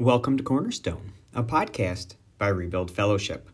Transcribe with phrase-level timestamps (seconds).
[0.00, 3.50] Welcome to Cornerstone, a podcast by Rebuild Fellowship.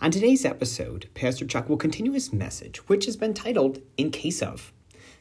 [0.00, 4.40] On today's episode, Pastor Chuck will continue his message, which has been titled In Case
[4.40, 4.72] of.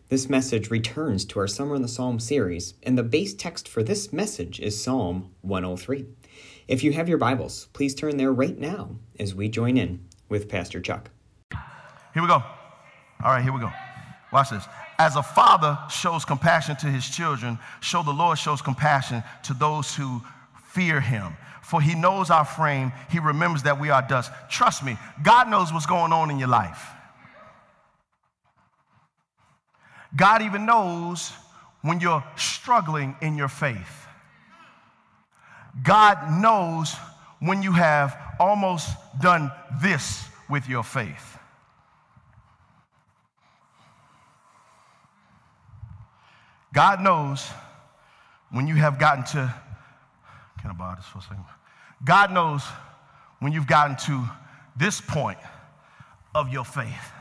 [0.08, 3.84] This message returns to our Summer in the Psalm series, and the base text for
[3.84, 6.06] this message is Psalm 103.
[6.70, 10.48] If you have your Bibles, please turn there right now as we join in with
[10.48, 11.10] Pastor Chuck.
[12.14, 12.42] Here we go.
[13.22, 13.74] All right, here we go.
[14.32, 14.66] Watch this.
[15.00, 19.94] As a father shows compassion to his children, so the Lord shows compassion to those
[19.94, 20.22] who
[20.76, 21.38] fear him.
[21.64, 24.32] For he knows our frame, he remembers that we are dust.
[24.50, 26.90] Trust me, God knows what's going on in your life.
[30.16, 31.32] God even knows
[31.82, 34.06] when you're struggling in your faith.
[35.84, 36.94] God knows
[37.40, 38.90] when you have almost
[39.20, 39.52] done
[39.82, 41.38] this with your faith.
[46.74, 47.48] God knows
[48.52, 49.54] when you have gotten to,
[50.72, 51.46] I borrow this for a second?
[52.04, 52.64] God knows
[53.40, 54.24] when you've gotten to
[54.76, 55.38] this point
[56.34, 57.12] of your faith.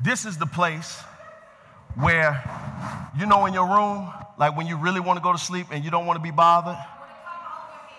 [0.00, 1.02] This is the place
[1.96, 2.42] where,
[3.18, 5.84] you know, in your room, like when you really want to go to sleep and
[5.84, 6.78] you don't want to be bothered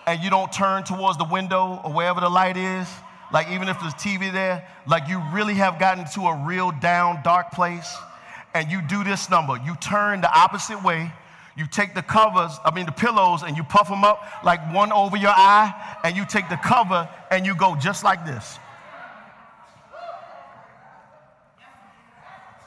[0.06, 2.88] and you don't turn towards the window or wherever the light is,
[3.32, 7.22] like even if there's TV there, like you really have gotten to a real down,
[7.22, 7.96] dark place,
[8.54, 9.56] and you do this number.
[9.64, 11.12] You turn the opposite way.
[11.56, 14.92] You take the covers, I mean the pillows, and you puff them up like one
[14.92, 18.58] over your eye, and you take the cover and you go just like this.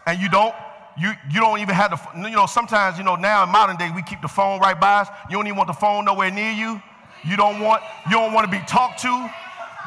[0.05, 0.53] And you don't
[0.97, 3.89] you, you don't even have the, you know, sometimes, you know, now in modern day,
[3.95, 5.07] we keep the phone right by us.
[5.29, 6.81] You don't even want the phone nowhere near you.
[7.23, 9.33] You don't want, you don't want to be talked to.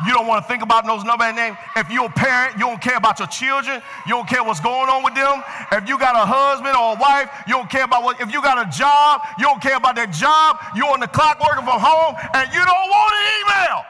[0.04, 1.56] You don't want to think about those number names.
[1.74, 3.80] If you're a parent, you don't care about your children.
[4.06, 5.42] You don't care what's going on with them.
[5.72, 8.20] If you got a husband or a wife, you don't care about what.
[8.20, 10.60] If you got a job, you don't care about that job.
[10.76, 13.84] You're on the clock working from home, and you don't want an email.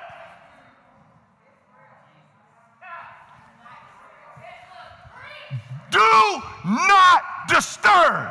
[5.91, 6.42] Do
[6.86, 8.31] not disturb.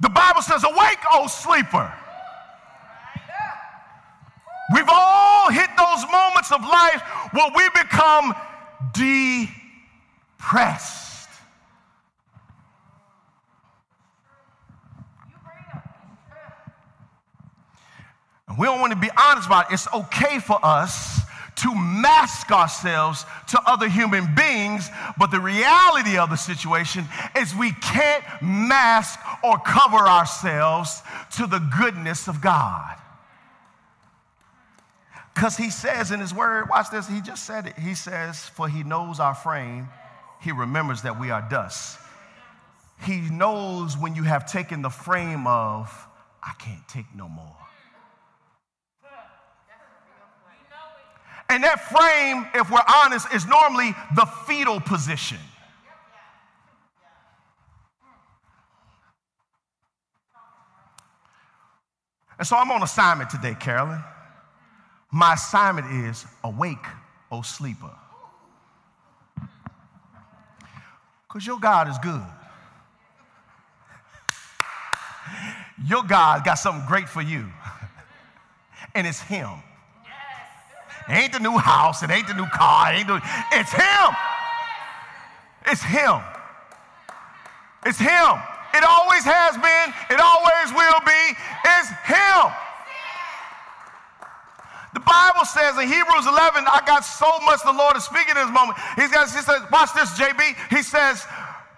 [0.00, 1.92] The Bible says, Awake, O sleeper.
[4.74, 7.00] We've all hit those moments of life
[7.32, 8.34] where we become
[10.38, 11.08] depressed.
[18.46, 19.74] And we don't want to be honest about it.
[19.74, 21.22] It's okay for us
[21.58, 24.88] to mask ourselves to other human beings,
[25.18, 27.04] but the reality of the situation
[27.36, 31.02] is we can't mask or cover ourselves
[31.36, 32.96] to the goodness of God.
[35.34, 37.78] Because he says in his word, watch this, he just said it.
[37.78, 39.88] He says, For he knows our frame,
[40.40, 41.98] he remembers that we are dust.
[43.04, 46.06] He knows when you have taken the frame of,
[46.42, 47.56] I can't take no more.
[51.50, 55.38] And that frame, if we're honest, is normally the fetal position.
[62.38, 64.02] And so I'm on assignment today, Carolyn.
[65.10, 66.84] My assignment is awake,
[67.32, 67.90] O sleeper.
[71.26, 72.22] Because your God is good.
[75.86, 77.46] Your God got something great for you,
[78.94, 79.48] and it's Him.
[81.08, 83.20] Ain't the new house, it ain't the new car, it ain't the,
[83.52, 84.08] it's Him.
[85.66, 86.20] It's Him.
[87.86, 88.36] It's Him.
[88.74, 91.22] It always has been, it always will be.
[91.64, 92.52] It's Him.
[94.94, 98.44] The Bible says in Hebrews 11, I got so much the Lord is speaking in
[98.44, 98.78] this moment.
[98.96, 100.56] He's got, he says, watch this, JB.
[100.68, 101.24] He says,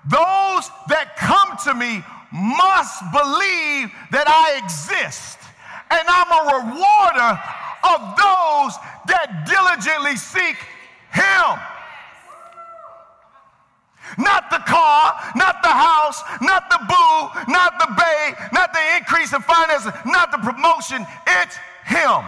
[0.07, 2.03] those that come to me
[2.33, 5.39] must believe that I exist.
[5.91, 7.35] And I'm a rewarder
[7.97, 8.73] of those
[9.11, 10.57] that diligently seek
[11.13, 11.59] Him.
[14.19, 19.33] Not the car, not the house, not the boo, not the bay, not the increase
[19.33, 21.07] in finances, not the promotion.
[21.27, 21.57] It's
[21.87, 22.23] Him.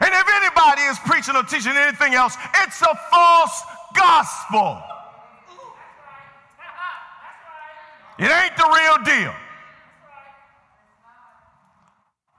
[0.00, 3.62] And if anybody is preaching or teaching anything else, it's a false
[3.94, 4.82] gospel.
[8.18, 9.34] It ain't the real deal.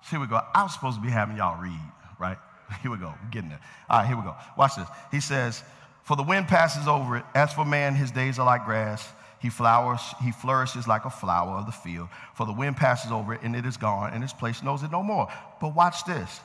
[0.09, 0.41] Here we go.
[0.53, 1.79] I was supposed to be having y'all read,
[2.19, 2.37] right?
[2.81, 3.13] Here we go.
[3.23, 3.61] We're getting there.
[3.89, 4.35] All right, here we go.
[4.55, 4.87] Watch this.
[5.11, 5.63] He says,
[6.03, 7.25] For the wind passes over it.
[7.33, 9.07] As for man, his days are like grass.
[9.41, 12.09] He flowers, he flourishes like a flower of the field.
[12.35, 14.91] For the wind passes over it and it is gone, and its place knows it
[14.91, 15.29] no more.
[15.61, 16.41] But watch this.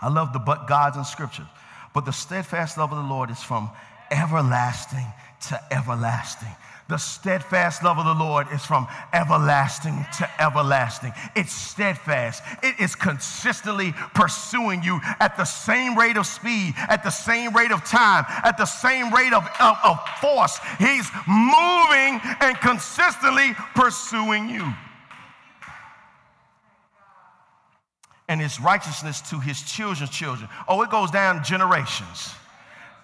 [0.00, 1.46] I love the but gods in scripture.
[1.94, 3.70] But the steadfast love of the Lord is from
[4.10, 5.06] everlasting
[5.48, 6.54] to everlasting.
[6.88, 11.12] The steadfast love of the Lord is from everlasting to everlasting.
[11.34, 12.44] It's steadfast.
[12.62, 17.72] It is consistently pursuing you at the same rate of speed, at the same rate
[17.72, 20.60] of time, at the same rate of, of, of force.
[20.78, 24.72] He's moving and consistently pursuing you.
[28.28, 30.48] And his righteousness to his children's children.
[30.68, 32.32] Oh, it goes down generations.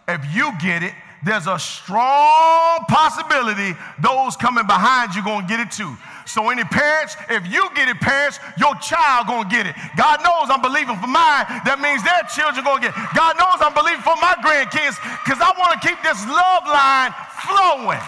[0.07, 0.95] If you get it,
[1.25, 5.97] there's a strong possibility those coming behind you gonna get it too.
[6.27, 9.75] So any parents, if you get it, parents, your child gonna get it.
[9.97, 11.47] God knows I'm believing for mine.
[11.63, 12.99] That means their children gonna get it.
[13.15, 17.15] God knows I'm believing for my grandkids because I want to keep this love line
[17.47, 18.03] flowing.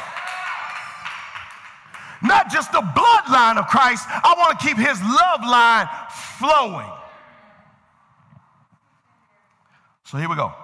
[2.23, 5.87] Not just the bloodline of Christ, I want to keep his love line
[6.39, 6.91] flowing.
[10.05, 10.64] So here we go.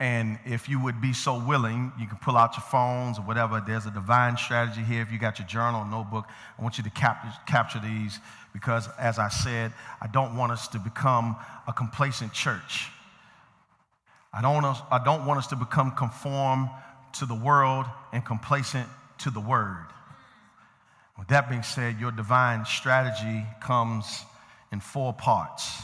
[0.00, 3.62] and if you would be so willing, you can pull out your phones or whatever.
[3.64, 5.02] There's a divine strategy here.
[5.02, 6.26] If you got your journal, notebook,
[6.58, 8.18] I want you to cap- capture these
[8.52, 11.36] because, as I said, I don't want us to become
[11.68, 12.88] a complacent church.
[14.32, 16.68] I don't, want us, I don't want us to become conform
[17.14, 18.88] to the world and complacent
[19.18, 19.86] to the word.
[21.16, 24.24] With that being said, your divine strategy comes
[24.72, 25.82] in four parts.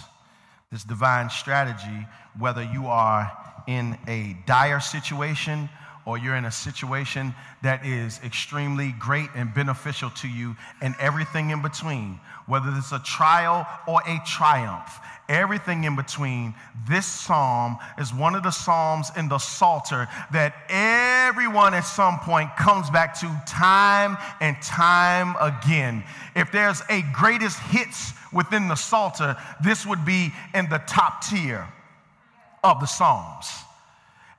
[0.73, 2.07] This divine strategy,
[2.39, 3.31] whether you are
[3.67, 5.69] in a dire situation
[6.07, 11.51] or you're in a situation that is extremely great and beneficial to you, and everything
[11.51, 14.99] in between, whether it's a trial or a triumph,
[15.29, 16.55] everything in between.
[16.89, 22.57] This psalm is one of the psalms in the Psalter that everyone at some point
[22.57, 26.03] comes back to time and time again.
[26.35, 31.69] If there's a greatest hits within the Psalter, this would be in the top tier
[32.63, 33.47] of the Psalms.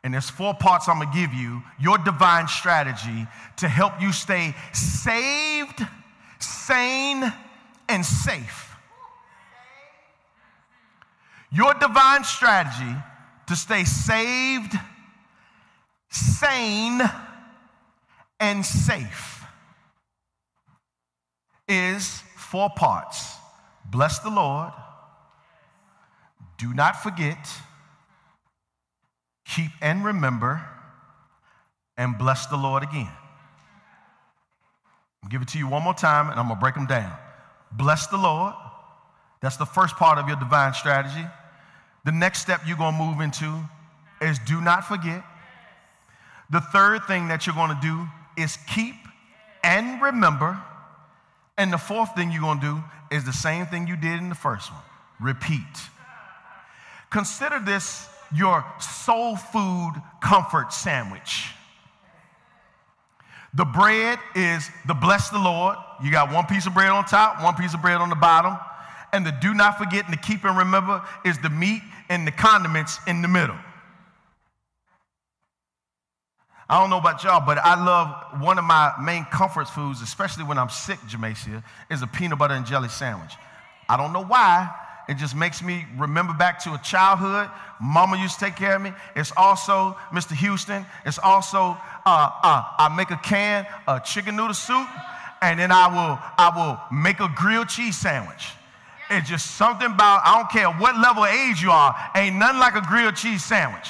[0.03, 3.27] And there's four parts I'm gonna give you your divine strategy
[3.57, 5.85] to help you stay saved,
[6.39, 7.31] sane,
[7.88, 8.75] and safe.
[11.51, 12.95] Your divine strategy
[13.47, 14.74] to stay saved,
[16.09, 17.01] sane,
[18.39, 19.44] and safe
[21.67, 23.35] is four parts.
[23.85, 24.71] Bless the Lord.
[26.57, 27.50] Do not forget
[29.56, 30.62] keep and remember,
[31.98, 33.12] and bless the Lord again.
[35.24, 37.15] I'll give it to you one more time, and I'm going to break them down.
[37.71, 38.53] Bless the Lord.
[39.42, 41.25] That's the first part of your divine strategy.
[42.06, 43.69] The next step you're going to move into
[44.21, 45.24] is do not forget.
[46.50, 48.07] The third thing that you're going to do
[48.42, 48.95] is keep
[49.63, 50.59] and remember.
[51.58, 54.29] And the fourth thing you're going to do is the same thing you did in
[54.29, 54.81] the first one
[55.20, 55.62] repeat.
[57.12, 61.51] Consider this your soul food comfort sandwich.
[63.53, 65.75] The bread is the bless the Lord.
[66.01, 68.57] You got one piece of bread on top, one piece of bread on the bottom.
[69.13, 72.31] And the do not forget and the keep and remember is the meat and the
[72.31, 73.57] condiments in the middle.
[76.69, 80.45] I don't know about y'all, but I love one of my main comfort foods, especially
[80.45, 83.33] when I'm sick, Jamacia, is a peanut butter and jelly sandwich.
[83.89, 84.73] I don't know why,
[85.10, 87.50] it just makes me remember back to a childhood.
[87.81, 88.93] Mama used to take care of me.
[89.15, 90.34] It's also, Mr.
[90.34, 94.88] Houston, it's also, uh, uh, I make a can of chicken noodle soup,
[95.41, 98.48] and then I will, I will make a grilled cheese sandwich.
[99.10, 102.60] It's just something about, I don't care what level of age you are, ain't nothing
[102.60, 103.89] like a grilled cheese sandwich.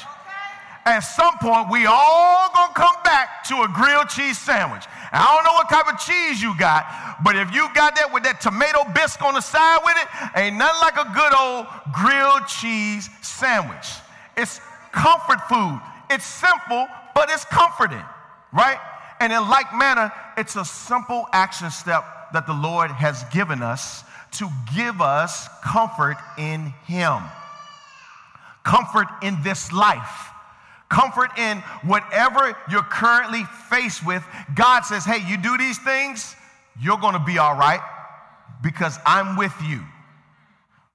[0.86, 4.86] At some point, we all gonna come back to a grilled cheese sandwich.
[5.12, 6.86] I don't know what type of cheese you got,
[7.24, 10.08] but if you got that with that tomato bisque on the side with it,
[10.40, 13.92] ain't nothing like a good old grilled cheese sandwich.
[14.38, 14.62] It's
[14.94, 15.82] comfort food.
[16.10, 18.04] It's simple, but it's comforting,
[18.54, 18.80] right?
[19.20, 24.04] And in like manner, it's a simple action step that the Lord has given us
[24.40, 27.20] to give us comfort in Him.
[28.64, 30.32] Comfort in this life
[30.92, 34.24] comfort in whatever you're currently faced with.
[34.54, 36.36] God says, hey, you do these things,
[36.80, 37.82] you're going to be all right.
[38.62, 39.82] because I'm with you.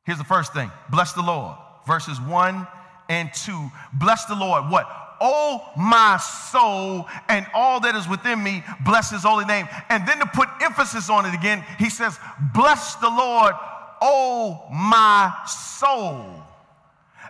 [0.04, 1.56] Here's the first thing bless the Lord.
[1.86, 2.66] Verses 1
[3.08, 3.70] and 2.
[3.94, 4.70] Bless the Lord.
[4.70, 4.86] What?
[5.20, 9.66] Oh, my soul, and all that is within me, bless his holy name.
[9.88, 12.18] And then to put emphasis on it again, he says,
[12.54, 13.54] Bless the Lord,
[14.02, 16.45] oh, my soul.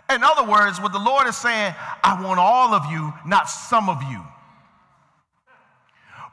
[0.09, 3.89] In other words, what the Lord is saying, I want all of you, not some
[3.89, 4.23] of you.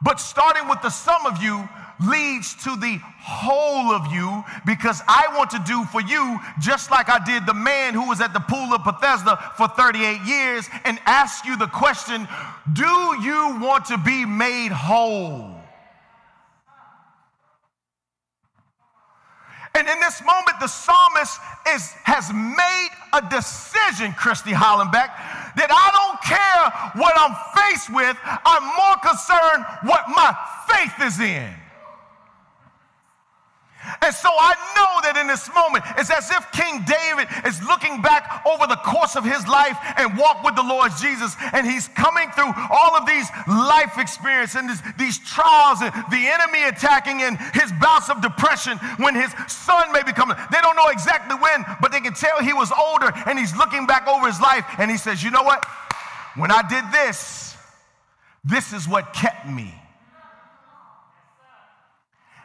[0.02, 1.68] But starting with the some of you
[2.10, 7.08] leads to the whole of you because I want to do for you just like
[7.08, 10.98] I did the man who was at the pool of Bethesda for 38 years and
[11.06, 12.28] ask you the question
[12.72, 15.63] Do you want to be made whole?
[19.74, 21.40] And in this moment, the psalmist
[21.74, 25.10] is, has made a decision, Christy Hollenbeck,
[25.56, 30.30] that I don't care what I'm faced with, I'm more concerned what my
[30.70, 31.63] faith is in.
[34.04, 38.04] And so I know that in this moment, it's as if King David is looking
[38.04, 41.88] back over the course of his life and walk with the Lord Jesus, and he's
[41.96, 47.24] coming through all of these life experiences and this, these trials and the enemy attacking
[47.24, 50.36] and his bouts of depression when his son may be coming.
[50.52, 53.88] They don't know exactly when, but they can tell he was older, and he's looking
[53.88, 55.64] back over his life, and he says, You know what?
[56.36, 57.56] When I did this,
[58.44, 59.72] this is what kept me.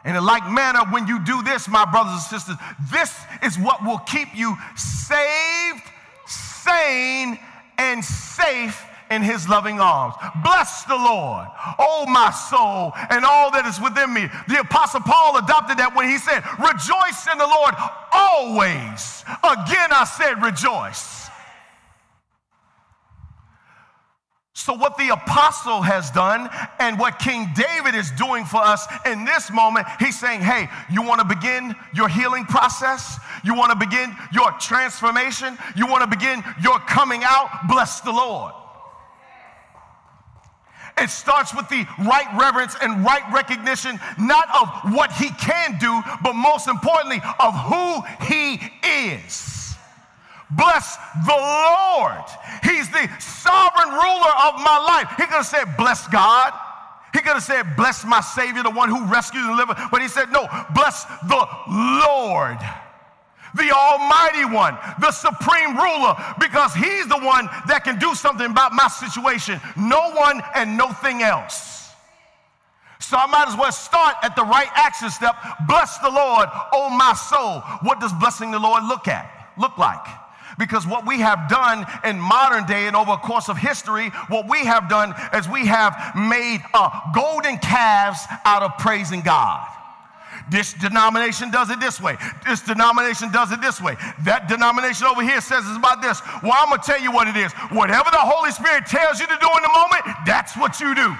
[0.04, 2.56] And in like manner, when you do this, my brothers and sisters,
[2.90, 5.82] this is what will keep you saved,
[6.26, 7.38] sane,
[7.76, 10.14] and safe in his loving arms.
[10.42, 11.46] Bless the Lord,
[11.78, 14.28] oh my soul, and all that is within me.
[14.48, 17.74] The Apostle Paul adopted that when he said, Rejoice in the Lord
[18.12, 19.24] always.
[19.42, 21.19] Again, I said, Rejoice.
[24.60, 29.24] So, what the apostle has done and what King David is doing for us in
[29.24, 33.18] this moment, he's saying, Hey, you want to begin your healing process?
[33.42, 35.56] You want to begin your transformation?
[35.74, 37.68] You want to begin your coming out?
[37.70, 38.52] Bless the Lord.
[40.98, 46.02] It starts with the right reverence and right recognition, not of what he can do,
[46.22, 49.59] but most importantly, of who he is.
[50.50, 52.24] Bless the Lord.
[52.64, 55.08] He's the sovereign ruler of my life.
[55.16, 56.52] He could have said, Bless God.
[57.12, 59.76] He could have said, Bless my Savior, the one who rescued and delivered.
[59.90, 62.58] But he said, No, bless the Lord,
[63.54, 68.72] the Almighty One, the supreme ruler, because He's the one that can do something about
[68.72, 69.60] my situation.
[69.76, 71.92] No one and nothing else.
[72.98, 75.34] So I might as well start at the right action step.
[75.66, 77.60] Bless the Lord, oh my soul.
[77.82, 79.52] What does blessing the Lord look at?
[79.58, 80.06] Look like?
[80.60, 84.46] Because what we have done in modern day and over a course of history, what
[84.46, 89.66] we have done is we have made uh, golden calves out of praising God.
[90.50, 92.18] This denomination does it this way.
[92.46, 93.96] This denomination does it this way.
[94.24, 96.20] That denomination over here says it's about this.
[96.42, 97.52] Well, I'm going to tell you what it is.
[97.72, 101.16] Whatever the Holy Spirit tells you to do in the moment, that's what you do.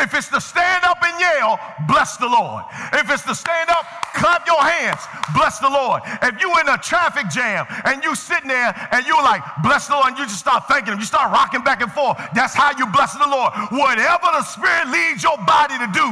[0.00, 2.64] If it's to stand up and yell, bless the Lord.
[2.94, 5.00] If it's to stand up, clap your hands,
[5.34, 6.02] bless the Lord.
[6.22, 9.94] If you in a traffic jam and you sitting there and you're like, bless the
[9.94, 12.76] Lord, and you just start thanking him, you start rocking back and forth, that's how
[12.78, 13.52] you bless the Lord.
[13.70, 16.08] Whatever the Spirit leads your body to do,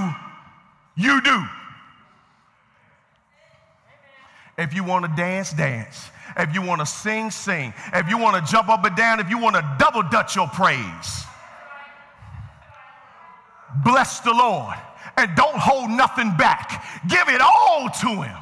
[0.96, 1.44] you do.
[4.58, 6.10] If you want to dance, dance.
[6.36, 7.72] If you want to sing, sing.
[7.94, 10.48] If you want to jump up and down, if you want to double dutch your
[10.48, 11.24] praise
[13.84, 14.76] bless the Lord
[15.16, 16.84] and don't hold nothing back.
[17.08, 18.38] Give it all to Him.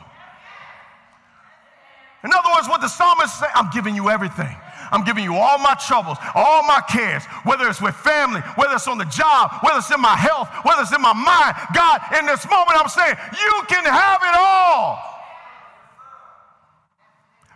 [2.25, 4.55] In other words, what the psalmist said, I'm giving you everything.
[4.93, 8.87] I'm giving you all my troubles, all my cares, whether it's with family, whether it's
[8.87, 11.57] on the job, whether it's in my health, whether it's in my mind.
[11.75, 15.03] God, in this moment, I'm saying, you can have it all.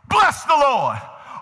[0.09, 0.99] Bless the Lord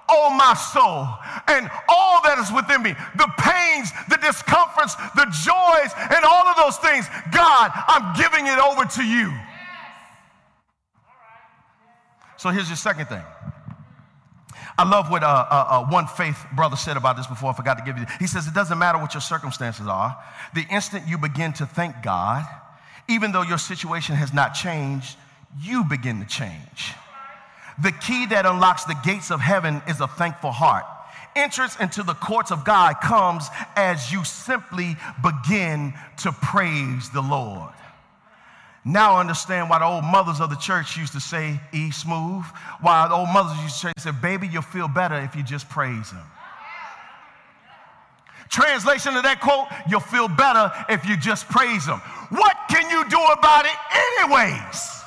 [0.08, 1.06] oh my soul,
[1.48, 6.56] and all that is within me the pains, the discomforts, the joys, and all of
[6.56, 7.06] those things.
[7.32, 9.32] God, I'm giving it over to you.
[12.36, 13.22] So here's your second thing.
[14.78, 17.50] I love what uh, uh, uh, one faith brother said about this before.
[17.50, 18.06] I forgot to give you.
[18.20, 20.16] He says, It doesn't matter what your circumstances are.
[20.54, 22.46] The instant you begin to thank God,
[23.08, 25.16] even though your situation has not changed,
[25.60, 26.94] you begin to change.
[27.82, 30.84] The key that unlocks the gates of heaven is a thankful heart.
[31.36, 37.72] Entrance into the courts of God comes as you simply begin to praise the Lord.
[38.84, 42.44] Now I understand why the old mothers of the church used to say, E smooth.
[42.80, 46.10] Why the old mothers used to say, baby, you'll feel better if you just praise
[46.10, 46.22] him.
[48.48, 51.98] Translation of that quote, you'll feel better if you just praise him.
[52.30, 53.72] What can you do do about it
[54.20, 54.97] anyways.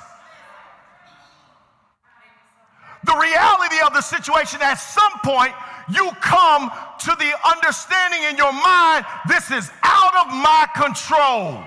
[3.03, 5.53] The reality of the situation, at some point,
[5.89, 11.63] you come to the understanding in your mind this is out of my control.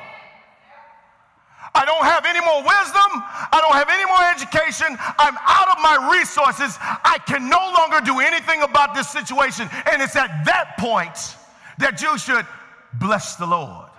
[1.75, 3.11] I don't have any more wisdom.
[3.51, 4.97] I don't have any more education.
[5.19, 6.79] I'm out of my resources.
[6.81, 9.69] I can no longer do anything about this situation.
[9.91, 11.37] And it's at that point
[11.79, 12.47] that you should
[13.01, 13.91] bless the Lord.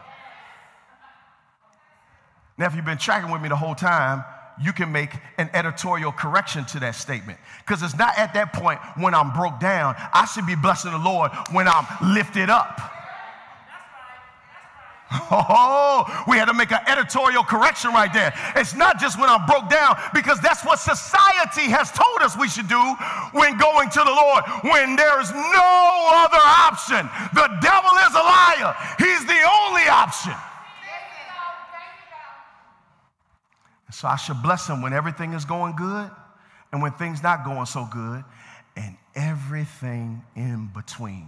[2.58, 4.24] Now, if you've been tracking with me the whole time,
[4.62, 7.40] you can make an editorial correction to that statement.
[7.66, 9.96] Because it's not at that point when I'm broke down.
[9.98, 12.80] I should be blessing the Lord when I'm lifted up.
[15.32, 18.34] Oh, we had to make an editorial correction right there.
[18.56, 22.50] It's not just when I'm broke down, because that's what society has told us we
[22.50, 22.82] should do
[23.32, 25.72] when going to the Lord, when there's no
[26.26, 27.08] other option.
[27.38, 30.34] The devil is a liar, he's the only option.
[34.06, 36.12] So I should bless him when everything is going good
[36.72, 38.24] and when things not going so good
[38.76, 41.28] and everything in between.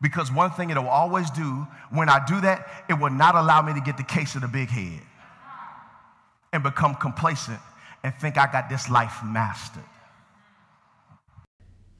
[0.00, 3.62] Because one thing it will always do, when I do that, it will not allow
[3.62, 5.00] me to get the case of the big head
[6.52, 7.58] and become complacent
[8.04, 9.82] and think I got this life mastered.